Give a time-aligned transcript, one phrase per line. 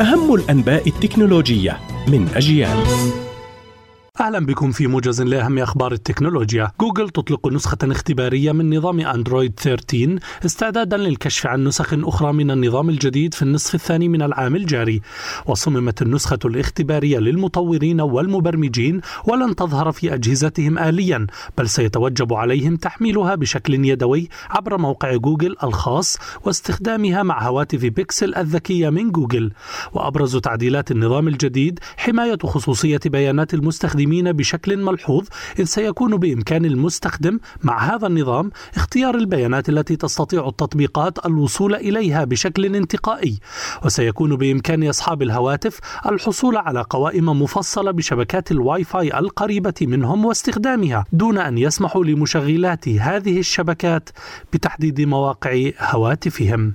[0.00, 3.29] أهم الأنباء التكنولوجية من أجيال.
[4.20, 6.70] أهلا بكم في موجز لأهم أخبار التكنولوجيا.
[6.80, 12.90] جوجل تطلق نسخة اختبارية من نظام أندرويد 13 استعدادا للكشف عن نسخ أخرى من النظام
[12.90, 15.00] الجديد في النصف الثاني من العام الجاري.
[15.46, 21.26] وصممت النسخة الاختبارية للمطورين والمبرمجين ولن تظهر في أجهزتهم آليا
[21.58, 28.90] بل سيتوجب عليهم تحميلها بشكل يدوي عبر موقع جوجل الخاص واستخدامها مع هواتف بيكسل الذكية
[28.90, 29.52] من جوجل.
[29.92, 35.26] وأبرز تعديلات النظام الجديد حماية خصوصية بيانات المستخدمين المستخدمين بشكل ملحوظ
[35.58, 42.76] إذ سيكون بإمكان المستخدم مع هذا النظام اختيار البيانات التي تستطيع التطبيقات الوصول إليها بشكل
[42.76, 43.38] انتقائي.
[43.84, 51.38] وسيكون بإمكان أصحاب الهواتف الحصول على قوائم مفصلة بشبكات الواي فاي القريبة منهم واستخدامها دون
[51.38, 54.10] أن يسمحوا لمشغلات هذه الشبكات
[54.52, 56.74] بتحديد مواقع هواتفهم.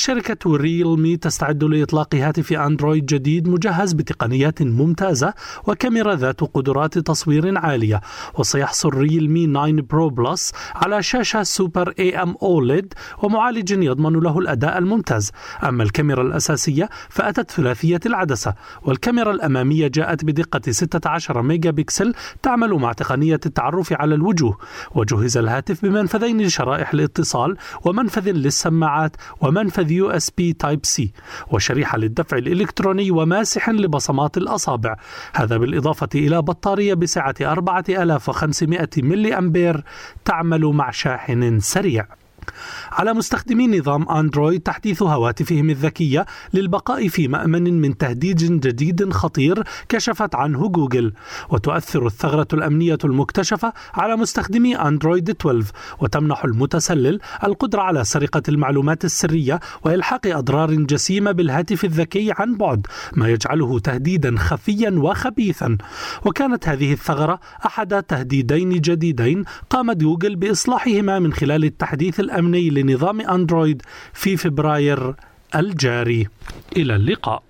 [0.00, 5.34] شركة ريلمي تستعد لإطلاق هاتف أندرويد جديد مجهز بتقنيات ممتازة
[5.66, 8.00] وكاميرا ذات قدرات تصوير عالية.
[8.38, 15.30] وسيحصل ريلمي 9 Pro Plus على شاشة Super AMOLED ومعالج يضمن له الأداء الممتاز.
[15.64, 22.92] أما الكاميرا الأساسية فأتت ثلاثية العدسة والكاميرا الأمامية جاءت بدقة 16 ميجا بكسل تعمل مع
[22.92, 24.58] تقنية التعرف على الوجوه.
[24.94, 31.12] وجهز الهاتف بمنفذين لشرائح الاتصال ومنفذ للسماعات ومنفذ USB Type-C
[31.50, 34.96] وشريحة للدفع الإلكتروني وماسح لبصمات الأصابع.
[35.34, 39.84] هذا بالإضافة إلى بطارية بسعة 4500 ملي أمبير
[40.24, 42.06] تعمل مع شاحن سريع.
[42.92, 50.34] على مستخدمي نظام أندرويد تحديث هواتفهم الذكية للبقاء في مأمن من تهديد جديد خطير كشفت
[50.34, 51.12] عنه جوجل
[51.50, 59.60] وتؤثر الثغرة الأمنية المكتشفة على مستخدمي أندرويد 12 وتمنح المتسلل القدرة على سرقة المعلومات السرية
[59.82, 65.78] وإلحاق أضرار جسيمة بالهاتف الذكي عن بعد ما يجعله تهديدا خفيا وخبيثا.
[66.24, 73.82] وكانت هذه الثغرة أحد تهديدين جديدين قامت جوجل بإصلاحهما من خلال التحديث الأمني لنظام أندرويد
[74.14, 75.14] في فبراير
[75.54, 76.28] الجاري.
[76.76, 77.42] إلى اللقاء.